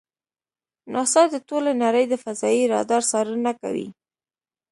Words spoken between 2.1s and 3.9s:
فضایي رادار څارنه کوي.